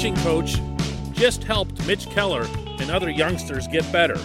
pitching 0.00 0.16
coach 0.24 0.58
just 1.12 1.44
helped 1.44 1.86
Mitch 1.86 2.08
Keller 2.08 2.46
and 2.78 2.90
other 2.90 3.10
youngsters 3.10 3.68
get 3.68 3.84
better. 3.92 4.16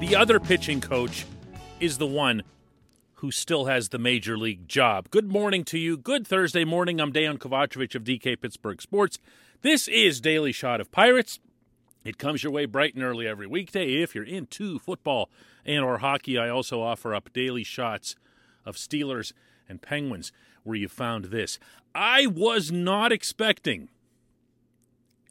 The 0.00 0.14
other 0.14 0.38
pitching 0.38 0.82
coach 0.82 1.24
is 1.80 1.96
the 1.96 2.06
one 2.06 2.42
who 3.14 3.30
still 3.30 3.64
has 3.64 3.88
the 3.88 3.98
major 3.98 4.36
league 4.36 4.68
job. 4.68 5.08
Good 5.08 5.32
morning 5.32 5.64
to 5.64 5.78
you. 5.78 5.96
Good 5.96 6.26
Thursday 6.26 6.66
morning. 6.66 7.00
I'm 7.00 7.10
Dejan 7.10 7.38
Kovacevic 7.38 7.94
of 7.94 8.04
DK 8.04 8.38
Pittsburgh 8.38 8.82
Sports. 8.82 9.18
This 9.62 9.88
is 9.88 10.20
Daily 10.20 10.52
Shot 10.52 10.82
of 10.82 10.92
Pirates. 10.92 11.40
It 12.04 12.18
comes 12.18 12.42
your 12.42 12.52
way 12.52 12.66
bright 12.66 12.94
and 12.94 13.02
early 13.02 13.26
every 13.26 13.46
weekday. 13.46 13.94
If 14.02 14.14
you're 14.14 14.24
into 14.24 14.78
football 14.78 15.30
and 15.64 15.82
or 15.82 16.00
hockey, 16.00 16.36
I 16.36 16.50
also 16.50 16.82
offer 16.82 17.14
up 17.14 17.32
daily 17.32 17.64
shots 17.64 18.14
of 18.66 18.76
Steelers 18.76 19.32
and 19.70 19.80
Penguins 19.80 20.32
where 20.64 20.76
you 20.76 20.88
found 20.88 21.26
this. 21.26 21.58
I 21.94 22.26
was 22.26 22.70
not 22.70 23.10
expecting 23.10 23.88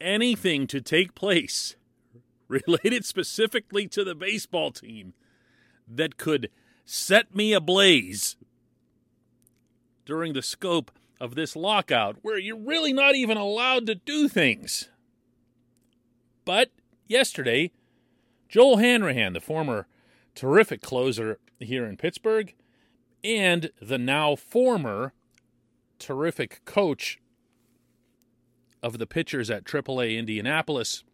anything 0.00 0.66
to 0.68 0.80
take 0.80 1.14
place 1.14 1.76
related 2.48 3.04
specifically 3.04 3.86
to 3.88 4.04
the 4.04 4.14
baseball 4.14 4.70
team 4.70 5.14
that 5.86 6.16
could 6.16 6.50
set 6.84 7.34
me 7.34 7.52
ablaze 7.52 8.36
during 10.04 10.32
the 10.32 10.42
scope 10.42 10.90
of 11.20 11.34
this 11.34 11.54
lockout 11.54 12.16
where 12.22 12.38
you're 12.38 12.56
really 12.56 12.92
not 12.92 13.14
even 13.14 13.36
allowed 13.36 13.86
to 13.86 13.94
do 13.94 14.28
things. 14.28 14.88
But 16.44 16.70
yesterday, 17.06 17.72
Joel 18.48 18.78
Hanrahan, 18.78 19.34
the 19.34 19.40
former 19.40 19.86
terrific 20.34 20.80
closer 20.80 21.38
here 21.58 21.84
in 21.84 21.96
Pittsburgh, 21.96 22.54
and 23.22 23.70
the 23.82 23.98
now 23.98 24.36
former 24.36 25.12
terrific 25.98 26.64
coach 26.64 27.18
of 28.82 28.98
the 28.98 29.06
pitchers 29.06 29.50
at 29.50 29.64
AAA 29.64 30.16
Indianapolis, 30.18 31.04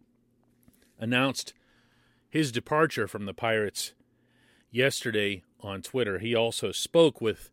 announced 0.99 1.55
his 2.29 2.53
departure 2.53 3.07
from 3.07 3.27
the 3.27 3.35
Pirates 3.35 3.95
yesterday 4.71 5.43
on 5.61 5.83
Twitter. 5.83 6.19
He 6.19 6.35
also 6.35 6.73
spoke 6.73 7.21
with 7.21 7.51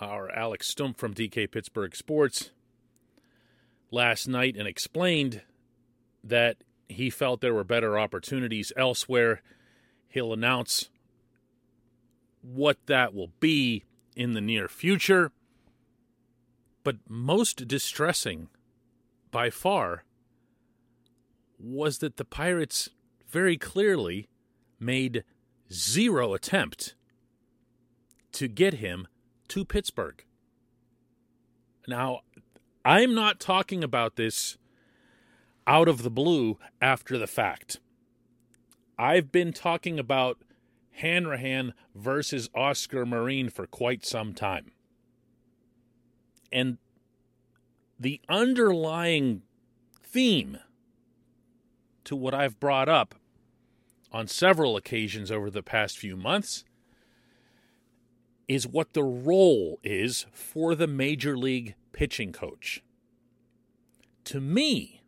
our 0.00 0.30
Alex 0.30 0.72
Stumpf 0.72 0.96
from 0.96 1.14
DK 1.14 1.50
Pittsburgh 1.50 1.94
Sports 1.94 2.50
last 3.90 4.26
night 4.26 4.56
and 4.56 4.66
explained 4.66 5.42
that 6.24 6.56
he 6.88 7.10
felt 7.10 7.40
there 7.40 7.54
were 7.54 7.64
better 7.64 7.98
opportunities 7.98 8.72
elsewhere. 8.76 9.42
He'll 10.08 10.32
announce 10.32 10.88
what 12.40 12.78
that 12.86 13.14
will 13.14 13.30
be 13.40 13.84
in 14.16 14.34
the 14.34 14.40
near 14.40 14.68
future. 14.68 15.32
But 16.84 16.96
most 17.08 17.68
distressing 17.68 18.48
by 19.32 19.50
far 19.50 20.04
was 21.58 21.98
that 21.98 22.16
the 22.16 22.24
Pirates 22.24 22.88
very 23.28 23.56
clearly 23.56 24.28
made 24.78 25.24
zero 25.72 26.34
attempt 26.34 26.94
to 28.32 28.46
get 28.46 28.74
him 28.74 29.08
to 29.48 29.64
Pittsburgh. 29.64 30.24
Now, 31.88 32.20
I'm 32.84 33.14
not 33.14 33.40
talking 33.40 33.82
about 33.82 34.16
this 34.16 34.56
out 35.66 35.88
of 35.88 36.02
the 36.02 36.10
blue 36.10 36.58
after 36.80 37.18
the 37.18 37.26
fact. 37.26 37.78
I've 38.98 39.32
been 39.32 39.52
talking 39.52 39.98
about 39.98 40.38
Hanrahan 40.92 41.74
versus 41.94 42.48
Oscar 42.54 43.06
Marin 43.06 43.48
for 43.48 43.66
quite 43.66 44.04
some 44.04 44.34
time. 44.34 44.72
And 46.52 46.78
the 48.02 48.20
underlying 48.28 49.42
theme 50.02 50.58
to 52.02 52.16
what 52.16 52.34
I've 52.34 52.58
brought 52.58 52.88
up 52.88 53.14
on 54.10 54.26
several 54.26 54.76
occasions 54.76 55.30
over 55.30 55.48
the 55.50 55.62
past 55.62 55.96
few 55.96 56.16
months 56.16 56.64
is 58.48 58.66
what 58.66 58.92
the 58.92 59.04
role 59.04 59.78
is 59.84 60.26
for 60.32 60.74
the 60.74 60.88
major 60.88 61.36
league 61.36 61.76
pitching 61.92 62.32
coach. 62.32 62.82
To 64.24 64.40
me, 64.40 65.02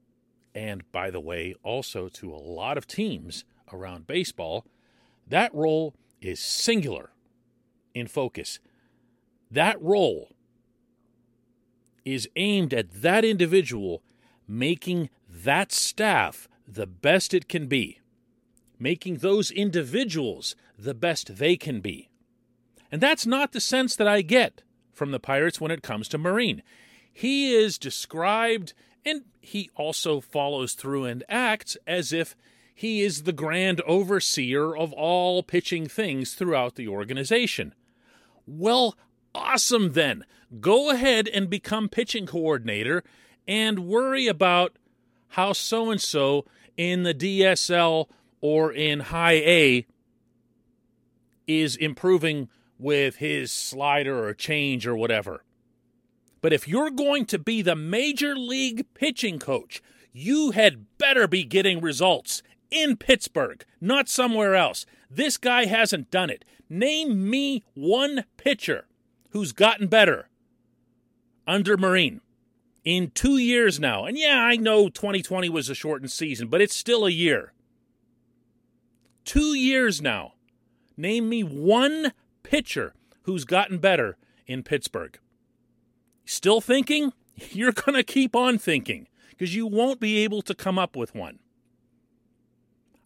and 0.54 0.90
by 0.92 1.10
the 1.10 1.20
way, 1.20 1.56
also 1.64 2.08
to 2.10 2.32
a 2.32 2.36
lot 2.36 2.78
of 2.78 2.86
teams 2.86 3.44
around 3.72 4.06
baseball, 4.06 4.64
that 5.26 5.52
role 5.52 5.96
is 6.20 6.38
singular 6.38 7.10
in 7.92 8.06
focus. 8.06 8.60
That 9.50 9.82
role 9.82 10.33
is 12.04 12.28
aimed 12.36 12.74
at 12.74 13.02
that 13.02 13.24
individual 13.24 14.02
making 14.46 15.10
that 15.28 15.72
staff 15.72 16.48
the 16.66 16.86
best 16.86 17.34
it 17.34 17.48
can 17.48 17.66
be, 17.66 18.00
making 18.78 19.16
those 19.16 19.50
individuals 19.50 20.54
the 20.78 20.94
best 20.94 21.36
they 21.36 21.56
can 21.56 21.80
be. 21.80 22.08
And 22.90 23.00
that's 23.00 23.26
not 23.26 23.52
the 23.52 23.60
sense 23.60 23.96
that 23.96 24.08
I 24.08 24.22
get 24.22 24.62
from 24.92 25.10
the 25.10 25.20
Pirates 25.20 25.60
when 25.60 25.70
it 25.70 25.82
comes 25.82 26.08
to 26.08 26.18
Marin. 26.18 26.62
He 27.12 27.54
is 27.54 27.78
described, 27.78 28.72
and 29.04 29.22
he 29.40 29.70
also 29.76 30.20
follows 30.20 30.74
through 30.74 31.04
and 31.04 31.24
acts 31.28 31.76
as 31.86 32.12
if 32.12 32.36
he 32.74 33.02
is 33.02 33.22
the 33.22 33.32
grand 33.32 33.80
overseer 33.82 34.76
of 34.76 34.92
all 34.92 35.42
pitching 35.42 35.86
things 35.86 36.34
throughout 36.34 36.74
the 36.74 36.88
organization. 36.88 37.74
Well, 38.46 38.96
awesome 39.34 39.92
then. 39.92 40.24
Go 40.60 40.90
ahead 40.90 41.28
and 41.28 41.48
become 41.50 41.88
pitching 41.88 42.26
coordinator 42.26 43.02
and 43.46 43.86
worry 43.86 44.26
about 44.26 44.76
how 45.28 45.52
so 45.52 45.90
and 45.90 46.00
so 46.00 46.44
in 46.76 47.02
the 47.02 47.14
DSL 47.14 48.06
or 48.40 48.72
in 48.72 49.00
high 49.00 49.32
A 49.32 49.86
is 51.46 51.76
improving 51.76 52.48
with 52.78 53.16
his 53.16 53.52
slider 53.52 54.26
or 54.26 54.34
change 54.34 54.86
or 54.86 54.96
whatever. 54.96 55.44
But 56.40 56.52
if 56.52 56.68
you're 56.68 56.90
going 56.90 57.24
to 57.26 57.38
be 57.38 57.62
the 57.62 57.76
major 57.76 58.36
league 58.36 58.86
pitching 58.94 59.38
coach, 59.38 59.82
you 60.12 60.50
had 60.50 60.98
better 60.98 61.26
be 61.26 61.44
getting 61.44 61.80
results 61.80 62.42
in 62.70 62.96
Pittsburgh, 62.96 63.64
not 63.80 64.08
somewhere 64.08 64.54
else. 64.54 64.84
This 65.10 65.36
guy 65.36 65.64
hasn't 65.64 66.10
done 66.10 66.30
it. 66.30 66.44
Name 66.68 67.30
me 67.30 67.62
one 67.74 68.24
pitcher 68.36 68.86
who's 69.30 69.52
gotten 69.52 69.86
better 69.86 70.28
under 71.46 71.76
Marin 71.76 72.20
in 72.84 73.10
two 73.10 73.38
years 73.38 73.80
now. 73.80 74.04
And 74.04 74.18
yeah, 74.18 74.40
I 74.40 74.56
know 74.56 74.88
2020 74.88 75.48
was 75.48 75.68
a 75.68 75.74
shortened 75.74 76.12
season, 76.12 76.48
but 76.48 76.60
it's 76.60 76.76
still 76.76 77.06
a 77.06 77.10
year. 77.10 77.52
Two 79.24 79.54
years 79.54 80.02
now. 80.02 80.34
Name 80.96 81.28
me 81.28 81.42
one 81.42 82.12
pitcher 82.42 82.94
who's 83.22 83.44
gotten 83.44 83.78
better 83.78 84.16
in 84.46 84.62
Pittsburgh. 84.62 85.18
Still 86.24 86.60
thinking? 86.60 87.12
You're 87.50 87.72
going 87.72 87.96
to 87.96 88.04
keep 88.04 88.36
on 88.36 88.58
thinking 88.58 89.08
because 89.30 89.54
you 89.54 89.66
won't 89.66 89.98
be 89.98 90.18
able 90.18 90.42
to 90.42 90.54
come 90.54 90.78
up 90.78 90.94
with 90.94 91.14
one. 91.14 91.40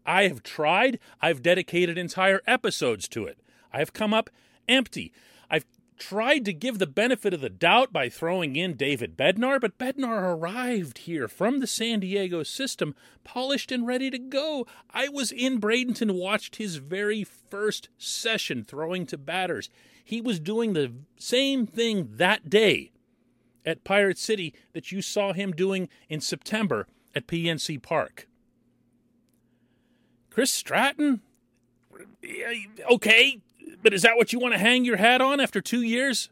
I 0.05 0.25
have 0.25 0.43
tried, 0.43 0.99
I've 1.21 1.43
dedicated 1.43 1.99
entire 1.99 2.41
episodes 2.47 3.09
to 3.09 3.27
it. 3.27 3.39
I 3.73 3.79
have 3.79 3.93
come 3.93 4.15
up 4.15 4.31
empty. 4.67 5.13
I've 5.51 5.67
tried 5.99 6.45
to 6.45 6.53
give 6.53 6.79
the 6.79 6.87
benefit 6.87 7.35
of 7.35 7.41
the 7.41 7.51
doubt 7.51 7.93
by 7.93 8.09
throwing 8.09 8.57
in 8.57 8.75
David 8.75 9.17
Bednar, 9.17 9.61
but 9.61 9.79
Bednar 9.79 10.35
arrived 10.35 10.99
here 10.99 11.29
from 11.29 11.61
the 11.61 11.67
San 11.67 12.01
Diego 12.01 12.43
system, 12.43 12.95
polished 13.25 13.73
and 13.73 13.87
ready 13.87 14.11
to 14.11 14.19
go. 14.19 14.67
I 14.91 15.09
was 15.09 15.33
in 15.33 15.61
Bradenton, 15.61 16.13
watched 16.13 16.57
his 16.57 16.77
very 16.77 17.25
first 17.25 17.89
session 17.99 18.65
throwing 18.65 19.07
to 19.07 19.19
batters. 19.19 19.69
He 20.05 20.21
was 20.21 20.41
doing 20.41 20.73
the 20.73 20.93
same 21.19 21.67
thing 21.67 22.09
that 22.13 22.49
day 22.49 22.93
at 23.67 23.85
Pirate 23.85 24.19
City 24.19 24.55
that 24.73 24.91
you 24.91 25.03
saw 25.03 25.33
him 25.33 25.53
doing 25.53 25.89
in 26.09 26.21
September 26.21 26.87
at 27.15 27.27
PNC 27.27 27.83
Park. 27.83 28.27
Chris 30.31 30.51
Stratton? 30.51 31.21
Okay, 32.91 33.41
but 33.83 33.95
is 33.95 34.03
that 34.03 34.17
what 34.17 34.33
you 34.33 34.39
want 34.39 34.55
to 34.55 34.59
hang 34.59 34.85
your 34.85 34.97
hat 34.97 35.21
on 35.21 35.41
after 35.41 35.61
two 35.61 35.83
years 35.83 36.31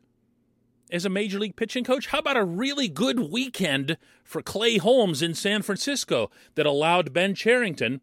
as 0.91 1.05
a 1.05 1.11
major 1.11 1.39
league 1.39 1.57
pitching 1.57 1.85
coach? 1.85 2.09
How 2.09 2.19
about 2.19 2.37
a 2.37 2.45
really 2.45 2.89
good 2.89 3.31
weekend 3.31 3.97
for 4.25 4.43
Clay 4.43 4.79
Holmes 4.79 5.23
in 5.23 5.35
San 5.35 5.63
Francisco 5.63 6.31
that 6.55 6.67
allowed 6.67 7.13
Ben 7.13 7.35
Cherington 7.35 8.01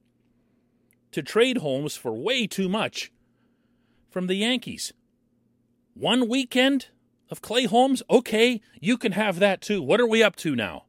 to 1.11 1.21
trade 1.21 1.57
Holmes 1.57 1.95
for 1.95 2.13
way 2.13 2.47
too 2.47 2.69
much 2.69 3.11
from 4.09 4.27
the 4.27 4.35
Yankees? 4.35 4.93
One 5.93 6.27
weekend 6.27 6.87
of 7.29 7.41
Clay 7.41 7.65
Holmes? 7.65 8.01
Okay, 8.09 8.61
you 8.79 8.97
can 8.97 9.11
have 9.11 9.39
that 9.39 9.61
too. 9.61 9.81
What 9.81 9.99
are 9.99 10.07
we 10.07 10.23
up 10.23 10.35
to 10.37 10.55
now? 10.55 10.85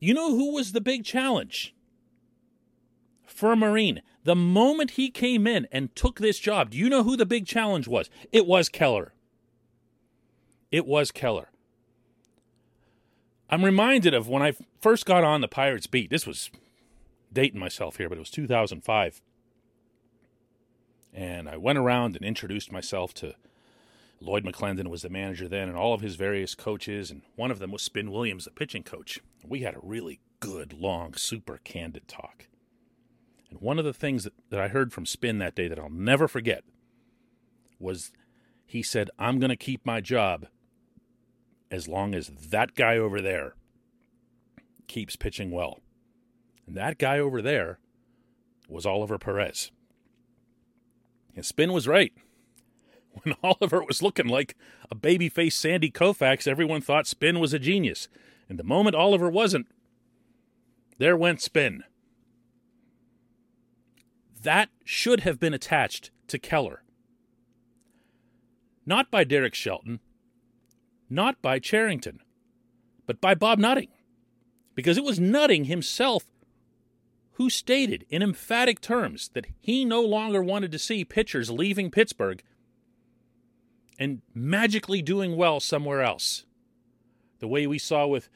You 0.00 0.14
know 0.14 0.30
who 0.30 0.54
was 0.54 0.72
the 0.72 0.80
big 0.80 1.04
challenge 1.04 1.74
for 3.26 3.56
Marin? 3.56 4.00
The 4.28 4.36
moment 4.36 4.90
he 4.90 5.08
came 5.08 5.46
in 5.46 5.66
and 5.72 5.96
took 5.96 6.20
this 6.20 6.38
job, 6.38 6.72
do 6.72 6.76
you 6.76 6.90
know 6.90 7.02
who 7.02 7.16
the 7.16 7.24
big 7.24 7.46
challenge 7.46 7.88
was? 7.88 8.10
It 8.30 8.46
was 8.46 8.68
Keller. 8.68 9.14
It 10.70 10.86
was 10.86 11.10
Keller. 11.10 11.48
I'm 13.48 13.64
reminded 13.64 14.12
of 14.12 14.28
when 14.28 14.42
I 14.42 14.52
first 14.82 15.06
got 15.06 15.24
on 15.24 15.40
the 15.40 15.48
Pirates 15.48 15.86
beat. 15.86 16.10
This 16.10 16.26
was 16.26 16.50
dating 17.32 17.58
myself 17.58 17.96
here, 17.96 18.10
but 18.10 18.18
it 18.18 18.20
was 18.20 18.28
2005. 18.28 19.22
And 21.14 21.48
I 21.48 21.56
went 21.56 21.78
around 21.78 22.14
and 22.14 22.22
introduced 22.22 22.70
myself 22.70 23.14
to 23.14 23.34
Lloyd 24.20 24.44
McClendon 24.44 24.88
was 24.88 25.00
the 25.00 25.08
manager 25.08 25.48
then, 25.48 25.70
and 25.70 25.78
all 25.78 25.94
of 25.94 26.02
his 26.02 26.16
various 26.16 26.54
coaches, 26.54 27.10
and 27.10 27.22
one 27.34 27.50
of 27.50 27.60
them 27.60 27.70
was 27.70 27.80
Spin 27.80 28.10
Williams, 28.10 28.44
the 28.44 28.50
pitching 28.50 28.82
coach. 28.82 29.20
We 29.42 29.60
had 29.60 29.74
a 29.74 29.80
really 29.82 30.20
good, 30.38 30.74
long, 30.74 31.14
super 31.14 31.60
candid 31.64 32.08
talk. 32.08 32.44
And 33.50 33.60
one 33.60 33.78
of 33.78 33.84
the 33.84 33.92
things 33.92 34.24
that, 34.24 34.34
that 34.50 34.60
I 34.60 34.68
heard 34.68 34.92
from 34.92 35.06
Spin 35.06 35.38
that 35.38 35.54
day 35.54 35.68
that 35.68 35.78
I'll 35.78 35.88
never 35.88 36.28
forget 36.28 36.64
was 37.78 38.12
he 38.66 38.82
said, 38.82 39.10
I'm 39.18 39.38
going 39.38 39.50
to 39.50 39.56
keep 39.56 39.84
my 39.86 40.00
job 40.00 40.46
as 41.70 41.88
long 41.88 42.14
as 42.14 42.28
that 42.50 42.74
guy 42.74 42.96
over 42.96 43.20
there 43.20 43.54
keeps 44.86 45.16
pitching 45.16 45.50
well. 45.50 45.80
And 46.66 46.76
that 46.76 46.98
guy 46.98 47.18
over 47.18 47.40
there 47.40 47.78
was 48.68 48.84
Oliver 48.84 49.18
Perez. 49.18 49.70
And 51.34 51.44
Spin 51.44 51.72
was 51.72 51.88
right. 51.88 52.12
When 53.24 53.34
Oliver 53.42 53.82
was 53.82 54.00
looking 54.00 54.28
like 54.28 54.54
a 54.92 54.94
baby-faced 54.94 55.60
Sandy 55.60 55.90
Koufax, 55.90 56.46
everyone 56.46 56.80
thought 56.80 57.06
Spin 57.06 57.40
was 57.40 57.52
a 57.52 57.58
genius. 57.58 58.06
And 58.48 58.60
the 58.60 58.64
moment 58.64 58.94
Oliver 58.94 59.28
wasn't, 59.28 59.66
there 60.98 61.16
went 61.16 61.40
Spin. 61.40 61.82
That 64.42 64.68
should 64.84 65.20
have 65.20 65.40
been 65.40 65.54
attached 65.54 66.10
to 66.28 66.38
Keller. 66.38 66.82
Not 68.86 69.10
by 69.10 69.24
Derek 69.24 69.54
Shelton, 69.54 70.00
not 71.10 71.40
by 71.42 71.58
Cherington, 71.58 72.20
but 73.06 73.20
by 73.20 73.34
Bob 73.34 73.58
Nutting. 73.58 73.88
Because 74.74 74.96
it 74.96 75.04
was 75.04 75.18
Nutting 75.18 75.64
himself 75.64 76.24
who 77.32 77.50
stated 77.50 78.04
in 78.08 78.22
emphatic 78.22 78.80
terms 78.80 79.30
that 79.34 79.46
he 79.60 79.84
no 79.84 80.00
longer 80.00 80.42
wanted 80.42 80.72
to 80.72 80.78
see 80.78 81.04
pitchers 81.04 81.50
leaving 81.50 81.90
Pittsburgh 81.90 82.42
and 83.98 84.22
magically 84.34 85.02
doing 85.02 85.36
well 85.36 85.60
somewhere 85.60 86.02
else. 86.02 86.44
The 87.40 87.48
way 87.48 87.66
we 87.66 87.78
saw 87.78 88.06
with 88.06 88.28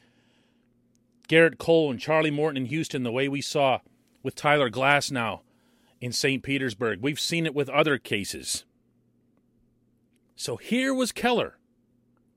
Gerrit 1.27 1.57
Cole 1.57 1.91
and 1.91 1.99
Charlie 1.99 2.31
Morton 2.31 2.63
in 2.63 2.65
Houston, 2.67 3.03
the 3.03 3.11
way 3.11 3.27
we 3.27 3.41
saw 3.41 3.79
with 4.21 4.35
Tyler 4.35 4.69
Glasnow 4.69 5.41
in 6.03 6.11
St. 6.11 6.43
Petersburg. 6.43 6.99
We've 7.01 7.17
seen 7.17 7.45
it 7.45 7.55
with 7.55 7.69
other 7.69 7.97
cases. 7.97 8.65
So 10.35 10.57
here 10.57 10.93
was 10.93 11.13
Keller, 11.13 11.57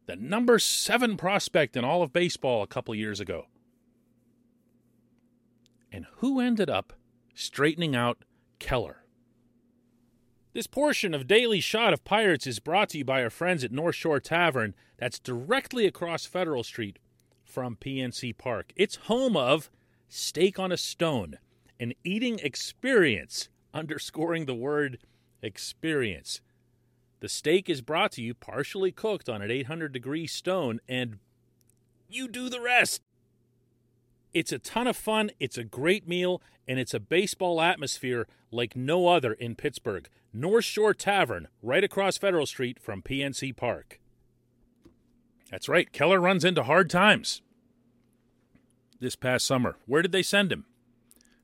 the 0.06 0.14
number 0.14 0.60
seven 0.60 1.16
prospect 1.16 1.76
in 1.76 1.84
all 1.84 2.04
of 2.04 2.12
baseball 2.12 2.62
a 2.62 2.68
couple 2.68 2.94
years 2.94 3.18
ago. 3.18 3.46
And 5.90 6.06
who 6.18 6.38
ended 6.38 6.70
up 6.70 6.92
straightening 7.34 7.96
out 7.96 8.18
Keller? 8.60 9.02
This 10.52 10.68
portion 10.68 11.12
of 11.12 11.26
Daily 11.26 11.58
Shot 11.58 11.92
of 11.92 12.04
Pirates 12.04 12.46
is 12.46 12.60
brought 12.60 12.90
to 12.90 12.98
you 12.98 13.04
by 13.04 13.20
our 13.20 13.30
friends 13.30 13.64
at 13.64 13.72
North 13.72 13.96
Shore 13.96 14.20
Tavern, 14.20 14.76
that's 14.96 15.18
directly 15.18 15.86
across 15.86 16.24
Federal 16.24 16.62
Street 16.62 17.00
from 17.44 17.74
PNC 17.74 18.38
Park. 18.38 18.72
It's 18.76 18.94
home 18.94 19.36
of 19.36 19.72
Steak 20.08 20.60
on 20.60 20.70
a 20.70 20.76
Stone, 20.76 21.38
an 21.80 21.94
eating 22.04 22.38
experience, 22.38 23.48
underscoring 23.72 24.46
the 24.46 24.54
word 24.54 24.98
experience. 25.42 26.40
The 27.20 27.28
steak 27.28 27.68
is 27.68 27.80
brought 27.80 28.12
to 28.12 28.22
you 28.22 28.34
partially 28.34 28.92
cooked 28.92 29.28
on 29.28 29.42
an 29.42 29.50
800 29.50 29.92
degree 29.92 30.26
stone, 30.26 30.80
and 30.88 31.18
you 32.08 32.28
do 32.28 32.48
the 32.48 32.60
rest. 32.60 33.02
It's 34.34 34.52
a 34.52 34.58
ton 34.58 34.86
of 34.86 34.96
fun, 34.96 35.30
it's 35.40 35.56
a 35.56 35.64
great 35.64 36.06
meal, 36.06 36.42
and 36.68 36.78
it's 36.78 36.94
a 36.94 37.00
baseball 37.00 37.60
atmosphere 37.60 38.26
like 38.50 38.76
no 38.76 39.08
other 39.08 39.32
in 39.32 39.54
Pittsburgh. 39.54 40.08
North 40.32 40.64
Shore 40.64 40.92
Tavern, 40.92 41.48
right 41.62 41.82
across 41.82 42.18
Federal 42.18 42.44
Street 42.44 42.78
from 42.78 43.02
PNC 43.02 43.56
Park. 43.56 43.98
That's 45.50 45.68
right, 45.68 45.90
Keller 45.90 46.20
runs 46.20 46.44
into 46.44 46.64
hard 46.64 46.90
times 46.90 47.40
this 49.00 49.16
past 49.16 49.46
summer. 49.46 49.76
Where 49.86 50.02
did 50.02 50.12
they 50.12 50.22
send 50.22 50.52
him? 50.52 50.66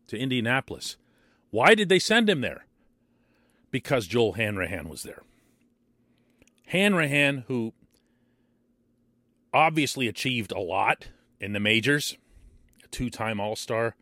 To 0.09 0.19
Indianapolis. 0.19 0.97
Why 1.53 1.75
did 1.75 1.91
they 1.91 1.99
send 1.99 2.31
him 2.31 2.41
there? 2.41 2.65
Because 3.71 4.07
Joel 4.07 4.33
Hanrahan 4.33 4.89
was 4.89 5.03
there. 5.03 5.23
Hanrahan, 6.69 7.45
who 7.47 7.75
obviously 9.53 10.09
achieved 10.09 10.51
a 10.51 10.59
lot 10.59 11.09
in 11.39 11.53
the 11.53 11.61
majors, 11.61 12.17
a 12.83 12.89
two 12.89 13.11
time 13.11 13.39
All 13.39 13.55
Star, 13.55 13.97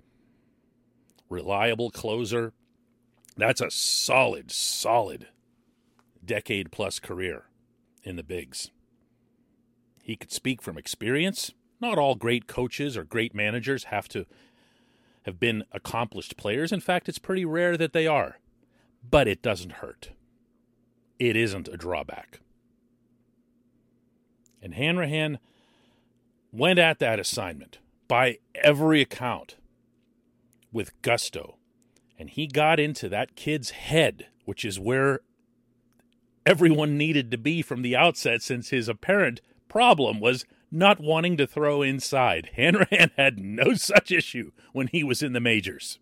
reliable 1.28 1.90
closer. 1.90 2.52
That's 3.36 3.60
a 3.60 3.70
solid, 3.72 4.52
solid 4.52 5.26
decade 6.24 6.70
plus 6.70 7.00
career 7.00 7.46
in 8.04 8.14
the 8.14 8.22
bigs. 8.22 8.70
He 10.04 10.14
could 10.14 10.30
speak 10.30 10.62
from 10.62 10.78
experience. 10.78 11.52
Not 11.80 11.98
all 11.98 12.14
great 12.14 12.46
coaches 12.46 12.96
or 12.96 13.02
great 13.02 13.34
managers 13.34 13.84
have 13.84 14.06
to 14.10 14.26
have 15.22 15.38
been 15.38 15.64
accomplished 15.72 16.36
players. 16.36 16.72
In 16.72 16.80
fact, 16.80 17.08
it's 17.08 17.18
pretty 17.18 17.44
rare 17.44 17.76
that 17.76 17.92
they 17.92 18.06
are. 18.06 18.38
But 19.08 19.28
it 19.28 19.42
doesn't 19.42 19.72
hurt. 19.74 20.10
It 21.18 21.36
isn't 21.36 21.68
a 21.68 21.76
drawback. 21.76 22.40
And 24.62 24.74
Hanrahan 24.74 25.38
went 26.52 26.78
at 26.78 26.98
that 26.98 27.20
assignment 27.20 27.78
by 28.08 28.38
every 28.54 29.00
account 29.00 29.56
with 30.72 31.00
gusto. 31.02 31.56
And 32.18 32.28
he 32.28 32.46
got 32.46 32.78
into 32.78 33.08
that 33.08 33.36
kid's 33.36 33.70
head, 33.70 34.26
which 34.44 34.64
is 34.64 34.78
where 34.78 35.20
everyone 36.44 36.98
needed 36.98 37.30
to 37.30 37.38
be 37.38 37.62
from 37.62 37.82
the 37.82 37.96
outset, 37.96 38.42
since 38.42 38.70
his 38.70 38.88
apparent 38.88 39.40
problem 39.68 40.20
was 40.20 40.44
not 40.70 41.00
wanting 41.00 41.36
to 41.36 41.46
throw 41.46 41.82
inside. 41.82 42.50
Hanrahan 42.56 43.10
had 43.16 43.38
no 43.38 43.74
such 43.74 44.10
issue 44.10 44.52
when 44.72 44.88
he 44.88 45.02
was 45.02 45.22
in 45.22 45.32
the 45.32 45.40
majors. 45.40 45.98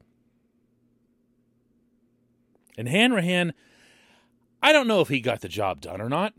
And 2.77 2.89
Hanrahan, 2.89 3.55
I 4.63 4.73
don't 4.73 4.87
know 4.87 5.01
if 5.01 5.09
he 5.09 5.21
got 5.21 5.41
the 5.41 5.49
job 5.49 5.81
done 5.81 6.01
or 6.01 6.09
not. 6.09 6.35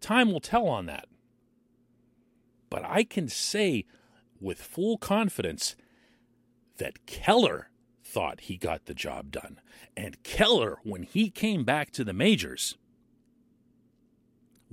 Time 0.00 0.32
will 0.32 0.40
tell 0.40 0.66
on 0.66 0.86
that. 0.86 1.06
But 2.70 2.84
I 2.84 3.04
can 3.04 3.28
say 3.28 3.84
with 4.40 4.60
full 4.60 4.98
confidence 4.98 5.76
that 6.78 7.06
Keller 7.06 7.70
thought 8.02 8.42
he 8.42 8.56
got 8.56 8.86
the 8.86 8.94
job 8.94 9.30
done. 9.30 9.60
And 9.96 10.22
Keller, 10.22 10.78
when 10.82 11.02
he 11.02 11.30
came 11.30 11.64
back 11.64 11.90
to 11.92 12.04
the 12.04 12.12
majors, 12.12 12.76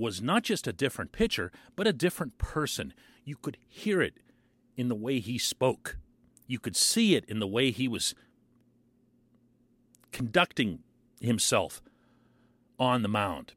was 0.02 0.22
not 0.22 0.44
just 0.44 0.68
a 0.68 0.74
different 0.74 1.12
pitcher, 1.12 1.52
but 1.76 1.86
a 1.86 1.94
different 1.94 2.38
person. 2.40 2.92
You 3.24 3.36
could 3.36 3.58
hear 3.70 4.02
it 4.02 4.16
in 4.76 4.88
the 4.88 4.96
way 4.96 5.20
he 5.20 5.38
spoke, 5.38 5.98
you 6.48 6.58
could 6.60 6.76
see 6.76 7.16
it 7.16 7.24
in 7.26 7.40
the 7.40 7.48
way 7.48 7.72
he 7.72 7.88
was 7.88 8.16
conducting 10.12 10.80
himself 11.22 11.82
on 12.80 13.04
the 13.04 13.08
mound. 13.08 13.54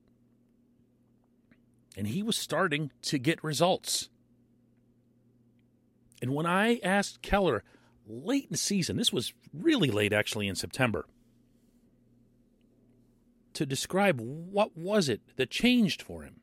And 1.97 2.09
he 2.09 2.23
was 2.23 2.37
starting 2.37 2.91
to 3.03 3.19
get 3.19 3.43
results. 3.43 4.11
And 6.21 6.35
when 6.35 6.47
I 6.47 6.79
asked 6.83 7.23
Keller 7.23 7.65
late 8.07 8.45
in 8.45 8.51
the 8.51 8.59
season, 8.59 8.97
this 8.97 9.13
was 9.13 9.33
really 9.53 9.91
late 9.91 10.13
actually 10.13 10.47
in 10.47 10.57
September, 10.57 11.07
to 13.55 13.67
describe 13.67 14.21
what 14.21 14.77
was 14.77 15.09
it 15.09 15.21
that 15.37 15.51
changed 15.51 16.03
for 16.03 16.23
him, 16.23 16.41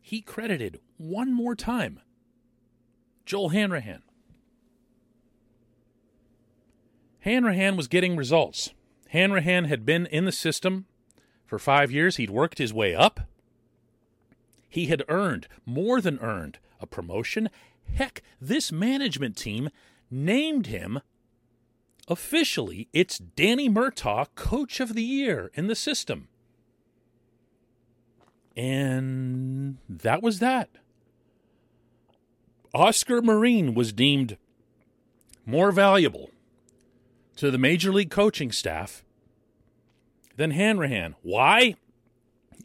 he 0.00 0.20
credited 0.20 0.80
one 0.96 1.32
more 1.32 1.54
time 1.54 2.00
Joel 3.24 3.50
Hanrahan. 3.50 4.02
Hanrahan 7.20 7.76
was 7.76 7.86
getting 7.86 8.16
results. 8.16 8.74
Hanrahan 9.10 9.66
had 9.66 9.86
been 9.86 10.06
in 10.06 10.24
the 10.24 10.32
system 10.32 10.86
for 11.46 11.58
five 11.58 11.92
years. 11.92 12.16
He'd 12.16 12.30
worked 12.30 12.58
his 12.58 12.74
way 12.74 12.94
up. 12.94 13.20
He 14.68 14.86
had 14.86 15.04
earned, 15.08 15.46
more 15.64 16.00
than 16.00 16.18
earned, 16.18 16.58
a 16.80 16.86
promotion 16.86 17.48
Heck, 17.94 18.22
this 18.40 18.72
management 18.72 19.36
team 19.36 19.68
named 20.10 20.66
him 20.66 21.00
officially 22.08 22.88
it's 22.92 23.18
Danny 23.18 23.68
Murtaugh 23.68 24.26
Coach 24.34 24.80
of 24.80 24.94
the 24.94 25.02
Year 25.02 25.50
in 25.54 25.66
the 25.66 25.74
system. 25.74 26.28
And 28.56 29.78
that 29.88 30.22
was 30.22 30.38
that. 30.40 30.68
Oscar 32.74 33.20
Marin 33.22 33.74
was 33.74 33.92
deemed 33.92 34.36
more 35.44 35.72
valuable 35.72 36.30
to 37.36 37.50
the 37.50 37.58
Major 37.58 37.92
League 37.92 38.10
coaching 38.10 38.52
staff 38.52 39.04
than 40.36 40.52
Hanrahan. 40.52 41.14
Why? 41.22 41.76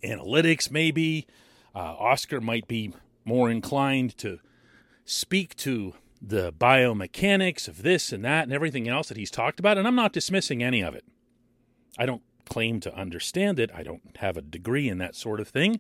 Analytics, 0.04 0.72
maybe. 0.72 1.28
Uh, 1.76 1.96
Oscar 2.00 2.40
might 2.40 2.68
be 2.68 2.94
more 3.26 3.50
inclined 3.50 4.18
to 4.18 4.40
speak 5.06 5.56
to 5.58 5.94
the 6.22 6.52
biomechanics 6.54 7.68
of 7.68 7.84
this 7.84 8.12
and 8.12 8.24
that 8.26 8.44
and 8.44 8.54
everything 8.54 8.88
else 8.88 9.08
that 9.10 9.18
he's 9.18 9.32
talked 9.32 9.60
about, 9.60 9.78
and 9.78 9.88
I'm 9.88 9.96
not 9.96 10.14
dismissing 10.14 10.64
any 10.64 10.82
of 10.82 10.96
it. 10.96 11.06
I 11.98 12.06
don't 12.06 12.24
claim 12.46 12.80
to 12.82 12.96
understand 12.96 13.60
it, 13.60 13.72
I 13.74 13.84
don't 13.84 14.18
have 14.18 14.38
a 14.38 14.42
degree 14.42 14.88
in 14.88 14.98
that 15.00 15.16
sort 15.16 15.40
of 15.40 15.48
thing. 15.48 15.80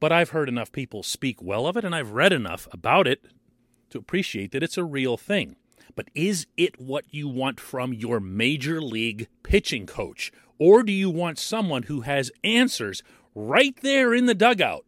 But 0.00 0.12
I've 0.12 0.30
heard 0.30 0.48
enough 0.48 0.72
people 0.72 1.02
speak 1.02 1.42
well 1.42 1.66
of 1.66 1.76
it, 1.76 1.84
and 1.84 1.94
I've 1.94 2.12
read 2.12 2.32
enough 2.32 2.68
about 2.72 3.06
it 3.06 3.24
to 3.90 3.98
appreciate 3.98 4.52
that 4.52 4.62
it's 4.62 4.76
a 4.76 4.84
real 4.84 5.16
thing. 5.16 5.56
But 5.94 6.08
is 6.14 6.46
it 6.56 6.80
what 6.80 7.04
you 7.10 7.28
want 7.28 7.58
from 7.60 7.94
your 7.94 8.20
major 8.20 8.82
league 8.82 9.28
pitching 9.42 9.86
coach? 9.86 10.32
Or 10.58 10.82
do 10.82 10.92
you 10.92 11.08
want 11.10 11.38
someone 11.38 11.84
who 11.84 12.02
has 12.02 12.30
answers 12.44 13.02
right 13.34 13.76
there 13.80 14.12
in 14.14 14.26
the 14.26 14.34
dugout? 14.34 14.84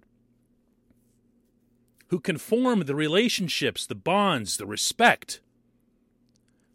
Who 2.08 2.20
can 2.20 2.38
form 2.38 2.80
the 2.80 2.94
relationships, 2.94 3.86
the 3.86 3.94
bonds, 3.94 4.56
the 4.56 4.66
respect 4.66 5.40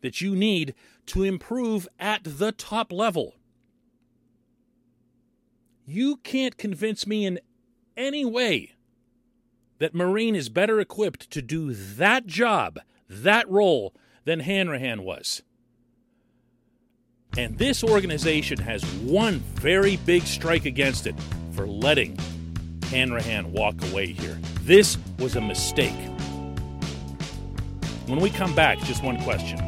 that 0.01 0.21
you 0.21 0.35
need 0.35 0.75
to 1.07 1.23
improve 1.23 1.87
at 1.99 2.21
the 2.23 2.51
top 2.51 2.91
level? 2.91 3.35
You 5.85 6.17
can't 6.17 6.57
convince 6.57 7.07
me 7.07 7.25
in 7.25 7.39
any 7.97 8.23
way 8.23 8.75
that 9.79 9.95
Marin 9.95 10.35
is 10.35 10.49
better 10.49 10.79
equipped 10.79 11.29
to 11.31 11.41
do 11.41 11.73
that 11.73 12.27
job, 12.27 12.79
that 13.09 13.49
role, 13.49 13.93
than 14.25 14.39
Hanrahan 14.41 15.03
was. 15.03 15.41
And 17.35 17.57
this 17.57 17.83
organization 17.83 18.59
has 18.59 18.85
one 19.01 19.39
very 19.55 19.97
big 19.97 20.23
strike 20.23 20.65
against 20.65 21.07
it 21.07 21.15
for 21.53 21.67
letting 21.67 22.17
Hanrahan 22.83 23.51
walk 23.51 23.75
away 23.89 24.07
here. 24.13 24.37
This 24.65 24.97
was 25.19 25.35
a 25.35 25.41
mistake. 25.41 25.91
When 28.07 28.21
we 28.21 28.29
come 28.29 28.55
back, 28.55 28.79
just 28.79 29.03
one 29.03 29.21
question. 29.23 29.59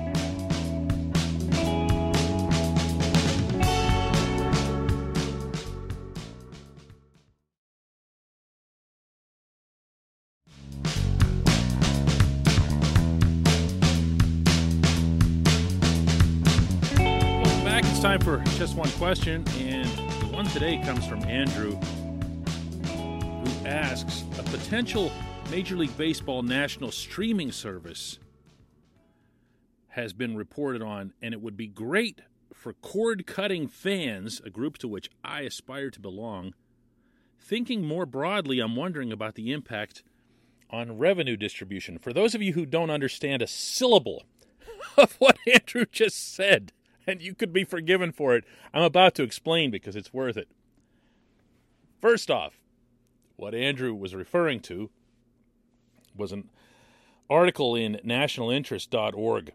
Time 18.02 18.20
for 18.22 18.38
just 18.58 18.76
one 18.76 18.92
question, 18.92 19.44
and 19.58 19.90
the 20.22 20.28
one 20.28 20.46
today 20.46 20.80
comes 20.86 21.08
from 21.08 21.24
Andrew, 21.24 21.76
who 22.86 23.68
asks 23.68 24.25
potential 24.46 25.12
Major 25.52 25.76
League 25.76 25.98
Baseball 25.98 26.42
national 26.42 26.92
streaming 26.92 27.52
service 27.52 28.20
has 29.90 30.14
been 30.14 30.36
reported 30.36 30.82
on, 30.82 31.14
and 31.22 31.34
it 31.34 31.42
would 31.42 31.58
be 31.58 31.68
great 31.68 32.22
for 32.54 32.74
cord 32.74 33.26
cutting 33.26 33.68
fans, 33.68 34.42
a 34.46 34.50
group 34.50 34.78
to 34.80 34.88
which 34.88 35.10
I 35.24 35.42
aspire 35.42 35.90
to 35.92 36.00
belong. 36.00 36.54
Thinking 37.40 37.86
more 37.86 38.06
broadly, 38.06 38.60
I'm 38.60 38.76
wondering 38.76 39.12
about 39.12 39.36
the 39.36 39.52
impact 39.52 40.04
on 40.70 40.98
revenue 40.98 41.38
distribution. 41.38 41.98
For 41.98 42.12
those 42.12 42.36
of 42.36 42.42
you 42.42 42.54
who 42.54 42.66
don't 42.66 42.90
understand 42.90 43.42
a 43.42 43.48
syllable 43.48 44.24
of 44.98 45.16
what 45.16 45.38
Andrew 45.52 45.86
just 45.92 46.34
said, 46.34 46.72
and 47.08 47.22
you 47.22 47.36
could 47.36 47.54
be 47.54 47.64
forgiven 47.64 48.12
for 48.12 48.36
it, 48.36 48.46
I'm 48.74 48.84
about 48.84 49.16
to 49.16 49.24
explain 49.24 49.72
because 49.72 49.96
it's 49.96 50.14
worth 50.14 50.38
it. 50.38 50.50
First 52.02 52.30
off, 52.30 52.60
what 53.36 53.54
Andrew 53.54 53.94
was 53.94 54.16
referring 54.16 54.60
to 54.62 54.90
was 56.16 56.32
an 56.32 56.50
article 57.30 57.76
in 57.76 58.00
nationalinterest.org 58.06 59.54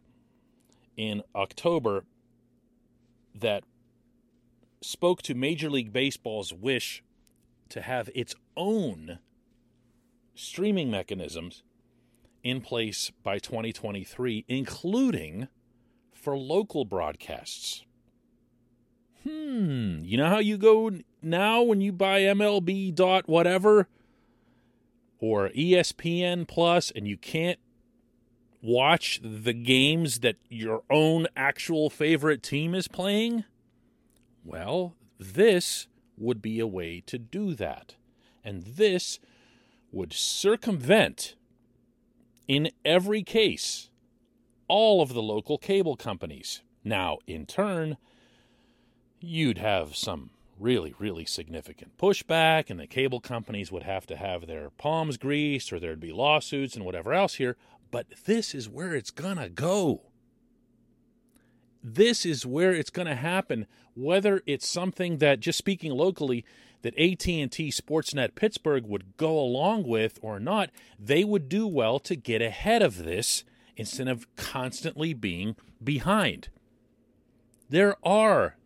in 0.96 1.22
October 1.34 2.04
that 3.34 3.64
spoke 4.82 5.22
to 5.22 5.34
Major 5.34 5.70
League 5.70 5.92
Baseball's 5.92 6.52
wish 6.52 7.02
to 7.68 7.80
have 7.80 8.10
its 8.14 8.34
own 8.56 9.18
streaming 10.34 10.90
mechanisms 10.90 11.62
in 12.42 12.60
place 12.60 13.10
by 13.22 13.38
2023, 13.38 14.44
including 14.48 15.48
for 16.12 16.36
local 16.36 16.84
broadcasts. 16.84 17.84
Hmm, 19.24 19.98
you 20.02 20.16
know 20.16 20.28
how 20.28 20.38
you 20.38 20.56
go 20.56 20.90
now 21.22 21.62
when 21.62 21.80
you 21.80 21.92
buy 21.92 22.22
MLB 22.22 22.94
dot 22.94 23.28
whatever 23.28 23.86
or 25.18 25.50
ESPN 25.50 26.48
Plus 26.48 26.90
and 26.90 27.06
you 27.06 27.16
can't 27.16 27.58
watch 28.62 29.20
the 29.22 29.52
games 29.52 30.20
that 30.20 30.36
your 30.48 30.82
own 30.90 31.26
actual 31.36 31.90
favorite 31.90 32.42
team 32.42 32.74
is 32.74 32.88
playing? 32.88 33.44
Well, 34.44 34.94
this 35.18 35.86
would 36.16 36.40
be 36.40 36.60
a 36.60 36.66
way 36.66 37.02
to 37.06 37.18
do 37.18 37.54
that. 37.54 37.96
And 38.44 38.62
this 38.62 39.18
would 39.92 40.12
circumvent, 40.12 41.34
in 42.48 42.70
every 42.84 43.22
case, 43.22 43.90
all 44.68 45.02
of 45.02 45.12
the 45.12 45.22
local 45.22 45.58
cable 45.58 45.96
companies. 45.96 46.62
Now, 46.84 47.18
in 47.26 47.44
turn, 47.44 47.96
you'd 49.20 49.58
have 49.58 49.94
some 49.96 50.30
really, 50.58 50.94
really 50.98 51.24
significant 51.24 51.96
pushback, 51.96 52.68
and 52.68 52.78
the 52.78 52.86
cable 52.86 53.20
companies 53.20 53.72
would 53.72 53.84
have 53.84 54.06
to 54.06 54.16
have 54.16 54.46
their 54.46 54.70
palms 54.70 55.16
greased, 55.16 55.72
or 55.72 55.80
there'd 55.80 56.00
be 56.00 56.12
lawsuits 56.12 56.76
and 56.76 56.84
whatever 56.84 57.12
else 57.14 57.34
here. 57.34 57.56
But 57.90 58.06
this 58.24 58.54
is 58.54 58.68
where 58.68 58.94
it's 58.94 59.10
gonna 59.10 59.48
go. 59.48 60.02
This 61.82 62.26
is 62.26 62.44
where 62.44 62.72
it's 62.72 62.90
going 62.90 63.08
to 63.08 63.14
happen. 63.14 63.66
Whether 63.94 64.42
it's 64.46 64.68
something 64.68 65.18
that, 65.18 65.40
just 65.40 65.58
speaking 65.58 65.92
locally, 65.92 66.44
that 66.82 66.98
AT&T 66.98 67.70
Sportsnet 67.70 68.34
Pittsburgh 68.34 68.86
would 68.86 69.16
go 69.16 69.38
along 69.38 69.84
with 69.84 70.18
or 70.22 70.38
not, 70.38 70.70
they 70.98 71.24
would 71.24 71.48
do 71.48 71.66
well 71.66 71.98
to 72.00 72.16
get 72.16 72.42
ahead 72.42 72.82
of 72.82 73.04
this 73.04 73.44
instead 73.76 74.08
of 74.08 74.26
constantly 74.36 75.14
being 75.14 75.56
behind. 75.82 76.48
There 77.68 77.96
are 78.02 78.56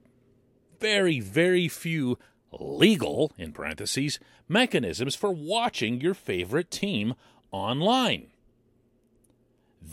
very, 0.81 1.21
very 1.21 1.69
few 1.69 2.19
legal, 2.53 3.33
in 3.39 3.53
parentheses, 3.53 4.19
mechanisms 4.49 5.15
for 5.15 5.33
watching 5.33 6.01
your 6.01 6.15
favorite 6.15 6.71
team 6.71 7.15
online. 7.51 8.29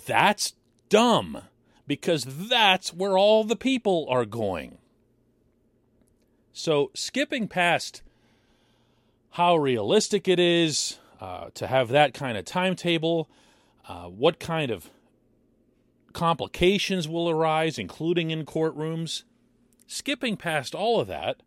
That's 0.05 0.53
dumb 0.89 1.43
because 1.87 2.25
that's 2.25 2.93
where 2.93 3.17
all 3.17 3.43
the 3.43 3.55
people 3.55 4.07
are 4.09 4.25
going. 4.25 4.77
So, 6.53 6.91
skipping 6.93 7.47
past 7.47 8.01
how 9.31 9.55
realistic 9.55 10.27
it 10.27 10.39
is 10.39 10.99
uh, 11.21 11.49
to 11.53 11.67
have 11.67 11.89
that 11.89 12.13
kind 12.13 12.37
of 12.37 12.45
timetable, 12.45 13.29
uh, 13.87 14.05
what 14.05 14.39
kind 14.39 14.69
of 14.69 14.89
complications 16.13 17.07
will 17.07 17.29
arise, 17.29 17.79
including 17.79 18.31
in 18.31 18.45
courtrooms, 18.45 19.23
skipping 19.91 20.37
past 20.37 20.73
all 20.73 21.01
of 21.01 21.07
that, 21.07 21.43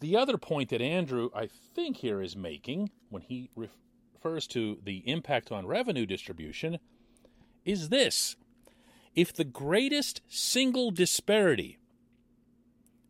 the 0.00 0.16
other 0.16 0.36
point 0.36 0.70
that 0.70 0.82
Andrew, 0.82 1.30
I 1.34 1.46
think, 1.46 1.98
here 1.98 2.20
is 2.20 2.34
making 2.34 2.90
when 3.10 3.22
he 3.22 3.48
refers 3.54 4.48
to 4.48 4.78
the 4.82 5.08
impact 5.08 5.52
on 5.52 5.64
revenue 5.64 6.04
distribution 6.04 6.78
is 7.64 7.90
this. 7.90 8.34
If 9.14 9.32
the 9.32 9.44
greatest 9.44 10.20
single 10.26 10.90
disparity 10.90 11.78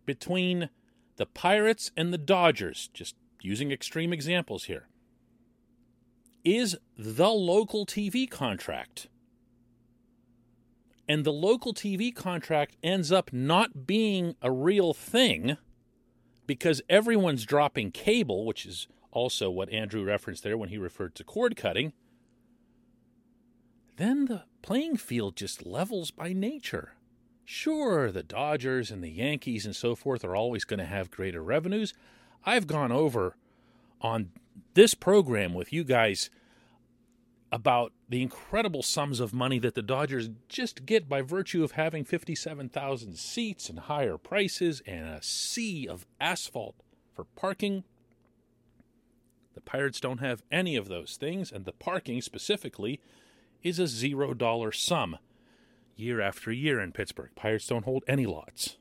between 0.05 0.69
the 1.17 1.27
Pirates 1.27 1.91
and 1.97 2.13
the 2.13 2.19
Dodgers, 2.19 2.91
just 2.93 3.17
using 3.41 3.73
extreme 3.73 4.13
examples 4.13 4.65
here, 4.65 4.89
is 6.45 6.77
the 6.99 7.31
local 7.31 7.87
TV 7.87 8.31
contract, 8.31 9.09
and 11.09 11.25
the 11.25 11.33
local 11.33 11.75
TV 11.75 12.15
contract 12.15 12.77
ends 12.83 13.13
up 13.13 13.33
not 13.33 13.87
being 13.87 14.37
a 14.43 14.51
real 14.51 14.93
thing 14.95 15.57
because 16.47 16.83
everyone's 16.89 17.45
dropping 17.45 17.91
cable, 17.91 18.45
which 18.45 18.67
is 18.67 18.89
also 19.11 19.51
what 19.51 19.71
Andrew 19.71 20.05
referenced 20.05 20.43
there 20.43 20.59
when 20.59 20.69
he 20.69 20.79
referred 20.79 21.15
to 21.15 21.25
cord 21.25 21.57
cutting 21.57 21.93
then 23.97 24.25
the 24.27 24.45
playing 24.63 24.97
field 24.97 25.37
just 25.37 25.65
levels 25.65 26.11
by 26.11 26.33
nature. 26.33 26.95
Sure, 27.45 28.11
the 28.11 28.23
Dodgers 28.23 28.91
and 28.91 29.03
the 29.03 29.11
Yankees 29.11 29.67
and 29.67 29.77
so 29.77 29.95
forth 29.95 30.25
are 30.25 30.35
always 30.35 30.65
going 30.65 30.79
to 30.79 30.87
have 30.87 31.11
greater 31.11 31.43
revenues. 31.43 31.93
I've 32.45 32.67
gone 32.67 32.91
over 32.91 33.37
on 34.01 34.31
this 34.75 34.95
program 34.95 35.55
with 35.55 35.73
you 35.73 35.85
guys 35.85 36.31
about 37.55 37.93
the 38.09 38.21
incredible 38.21 38.83
sums 38.83 39.21
of 39.21 39.33
money 39.33 39.61
that 39.61 39.77
the 39.77 39.83
Dodgers 39.83 40.29
just 40.49 40.85
get 40.85 41.09
by 41.09 41.23
virtue 41.23 41.63
of 41.63 41.71
having 41.73 42.03
57,000 42.03 43.17
seats 43.17 43.69
and 43.69 43.79
higher 43.79 44.19
prices 44.19 44.83
and 44.89 45.07
a 45.07 45.23
sea 45.23 45.87
of 45.87 46.05
asphalt 46.21 46.75
for 47.15 47.27
parking. 47.37 47.85
The 49.55 49.61
Pirates 49.61 50.01
don't 50.01 50.19
have 50.19 50.43
any 50.51 50.75
of 50.75 50.89
those 50.89 51.17
things, 51.17 51.53
and 51.53 51.65
the 51.65 51.73
parking 51.73 52.21
specifically 52.23 53.01
is 53.63 53.79
a 53.79 53.87
zero 53.87 54.35
dollar 54.35 54.73
sum 54.73 55.17
year 55.95 56.21
after 56.21 56.51
year 56.51 56.81
in 56.81 56.91
Pittsburgh. 56.91 57.31
Pirates 57.37 57.69
don't 57.69 57.85
hold 57.85 58.03
any 58.09 58.27
lots. 58.27 58.79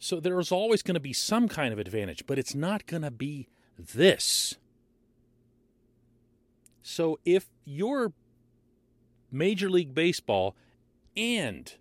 So 0.00 0.18
there's 0.18 0.50
always 0.50 0.82
going 0.82 0.94
to 0.94 1.00
be 1.00 1.12
some 1.12 1.46
kind 1.46 1.72
of 1.72 1.78
advantage, 1.78 2.26
but 2.26 2.36
it's 2.36 2.54
not 2.56 2.86
going 2.86 3.02
to 3.02 3.12
be 3.12 3.46
this. 3.78 4.56
So 6.82 7.18
if 7.24 7.46
you're 7.64 8.12
Major 9.30 9.70
League 9.70 9.94
Baseball 9.94 10.56
and 11.16 11.72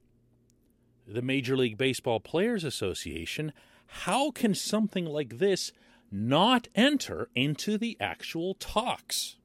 the 1.07 1.21
Major 1.21 1.57
League 1.57 1.77
Baseball 1.77 2.19
Players 2.19 2.63
Association, 2.63 3.51
how 3.87 4.31
can 4.31 4.53
something 4.53 5.05
like 5.05 5.39
this 5.39 5.71
not 6.11 6.67
enter 6.75 7.29
into 7.35 7.77
the 7.77 7.97
actual 7.99 8.53
talks? 8.53 9.37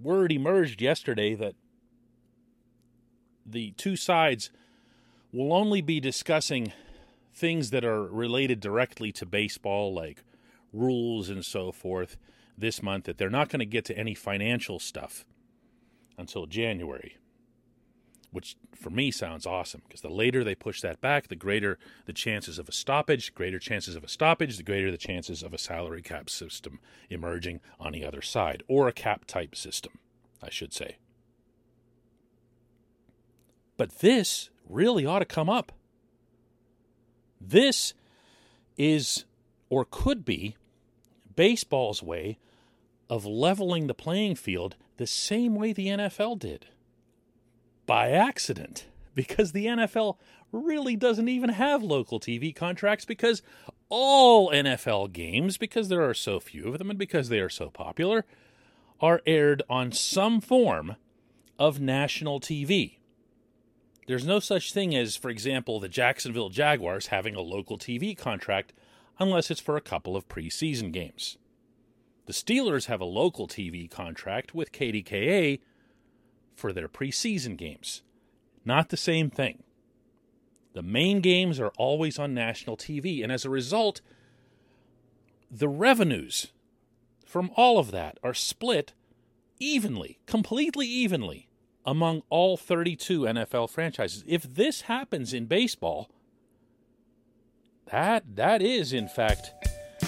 Word 0.00 0.32
emerged 0.32 0.80
yesterday 0.80 1.34
that 1.34 1.54
the 3.44 3.72
two 3.72 3.96
sides 3.96 4.50
will 5.32 5.52
only 5.52 5.80
be 5.80 6.00
discussing 6.00 6.72
things 7.34 7.70
that 7.70 7.84
are 7.84 8.04
related 8.04 8.60
directly 8.60 9.12
to 9.12 9.26
baseball, 9.26 9.92
like 9.92 10.22
rules 10.72 11.28
and 11.28 11.44
so 11.44 11.72
forth, 11.72 12.16
this 12.56 12.82
month, 12.82 13.04
that 13.04 13.18
they're 13.18 13.30
not 13.30 13.48
going 13.48 13.60
to 13.60 13.66
get 13.66 13.84
to 13.86 13.98
any 13.98 14.14
financial 14.14 14.78
stuff 14.78 15.24
until 16.18 16.46
January 16.46 17.16
which 18.36 18.54
for 18.74 18.90
me 18.90 19.10
sounds 19.10 19.46
awesome 19.46 19.80
because 19.88 20.02
the 20.02 20.10
later 20.10 20.44
they 20.44 20.54
push 20.54 20.82
that 20.82 21.00
back, 21.00 21.28
the 21.28 21.34
greater 21.34 21.78
the 22.04 22.12
chances 22.12 22.58
of 22.58 22.68
a 22.68 22.72
stoppage, 22.72 23.34
greater 23.34 23.58
chances 23.58 23.96
of 23.96 24.04
a 24.04 24.08
stoppage, 24.08 24.58
the 24.58 24.62
greater 24.62 24.90
the 24.90 24.98
chances 24.98 25.42
of 25.42 25.54
a 25.54 25.58
salary 25.58 26.02
cap 26.02 26.28
system 26.28 26.78
emerging 27.08 27.60
on 27.80 27.92
the 27.92 28.04
other 28.04 28.20
side, 28.20 28.62
or 28.68 28.88
a 28.88 28.92
cap 28.92 29.24
type 29.24 29.56
system, 29.56 29.92
I 30.42 30.50
should 30.50 30.74
say. 30.74 30.98
But 33.78 34.00
this 34.00 34.50
really 34.68 35.06
ought 35.06 35.20
to 35.20 35.24
come 35.24 35.48
up. 35.48 35.72
This 37.40 37.94
is, 38.76 39.24
or 39.70 39.86
could 39.90 40.26
be, 40.26 40.56
baseball's 41.34 42.02
way 42.02 42.38
of 43.08 43.24
leveling 43.24 43.86
the 43.86 43.94
playing 43.94 44.34
field 44.34 44.76
the 44.96 45.06
same 45.06 45.54
way 45.54 45.72
the 45.72 45.88
NFL 45.88 46.38
did 46.38 46.66
by 47.86 48.10
accident 48.10 48.86
because 49.14 49.52
the 49.52 49.66
NFL 49.66 50.16
really 50.52 50.96
doesn't 50.96 51.28
even 51.28 51.50
have 51.50 51.82
local 51.82 52.20
TV 52.20 52.54
contracts 52.54 53.04
because 53.04 53.42
all 53.88 54.50
NFL 54.50 55.12
games, 55.12 55.58
because 55.58 55.88
there 55.88 56.08
are 56.08 56.14
so 56.14 56.40
few 56.40 56.68
of 56.68 56.78
them 56.78 56.90
and 56.90 56.98
because 56.98 57.28
they 57.28 57.40
are 57.40 57.48
so 57.48 57.70
popular, 57.70 58.24
are 59.00 59.22
aired 59.26 59.62
on 59.68 59.92
some 59.92 60.40
form 60.40 60.96
of 61.58 61.80
national 61.80 62.40
TV. 62.40 62.98
There's 64.06 64.26
no 64.26 64.38
such 64.38 64.72
thing 64.72 64.94
as, 64.94 65.16
for 65.16 65.30
example, 65.30 65.80
the 65.80 65.88
Jacksonville 65.88 66.48
Jaguars 66.48 67.08
having 67.08 67.34
a 67.34 67.40
local 67.40 67.78
TV 67.78 68.16
contract 68.16 68.72
unless 69.18 69.50
it's 69.50 69.60
for 69.60 69.76
a 69.76 69.80
couple 69.80 70.16
of 70.16 70.28
preseason 70.28 70.92
games. 70.92 71.38
The 72.26 72.32
Steelers 72.32 72.86
have 72.86 73.00
a 73.00 73.04
local 73.04 73.46
TV 73.46 73.90
contract 73.90 74.54
with 74.54 74.72
KDKA 74.72 75.60
for 76.54 76.72
their 76.72 76.88
preseason 76.88 77.56
games. 77.56 78.02
Not 78.64 78.88
the 78.88 78.96
same 78.96 79.30
thing. 79.30 79.62
The 80.74 80.82
main 80.82 81.20
games 81.20 81.58
are 81.60 81.72
always 81.78 82.18
on 82.18 82.34
national 82.34 82.76
TV, 82.76 83.22
and 83.22 83.32
as 83.32 83.44
a 83.44 83.50
result, 83.50 84.00
the 85.50 85.68
revenues 85.68 86.48
from 87.24 87.50
all 87.56 87.78
of 87.78 87.92
that 87.92 88.18
are 88.22 88.34
split 88.34 88.92
evenly, 89.58 90.18
completely 90.26 90.86
evenly, 90.86 91.48
among 91.84 92.22
all 92.28 92.56
32 92.56 93.20
NFL 93.20 93.70
franchises. 93.70 94.24
If 94.26 94.42
this 94.42 94.82
happens 94.82 95.32
in 95.32 95.46
baseball, 95.46 96.10
that 97.86 98.36
that 98.36 98.60
is 98.60 98.92
in 98.92 99.06
fact 99.06 99.52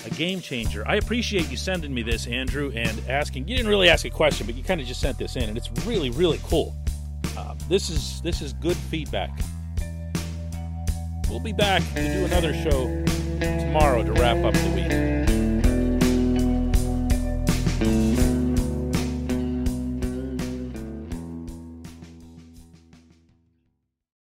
a 0.05 0.11
game 0.11 0.41
changer. 0.41 0.87
I 0.87 0.97
appreciate 0.97 1.51
you 1.51 1.57
sending 1.57 1.93
me 1.93 2.03
this, 2.03 2.27
Andrew, 2.27 2.73
and 2.75 3.01
asking. 3.09 3.49
You 3.49 3.57
didn't 3.57 3.71
really 3.71 3.89
ask 3.89 4.05
a 4.05 4.11
question, 4.11 4.47
but 4.47 4.55
you 4.55 4.63
kind 4.63 4.81
of 4.81 4.87
just 4.87 5.01
sent 5.01 5.19
this 5.19 5.37
in, 5.37 5.45
and 5.45 5.57
it's 5.57 5.71
really, 5.87 6.11
really 6.11 6.41
cool. 6.45 6.75
Uh, 7.37 7.55
this 7.69 7.91
is 7.91 8.21
this 8.23 8.41
is 8.41 8.53
good 8.55 8.77
feedback. 8.77 9.31
We'll 11.29 11.41
be 11.41 11.53
back 11.53 11.83
to 11.95 12.13
do 12.13 12.25
another 12.25 12.55
show 12.55 13.05
tomorrow 13.41 14.03
to 14.03 14.13
wrap 14.13 14.45
up 14.45 14.55
the 14.55 14.71
week. 14.75 15.18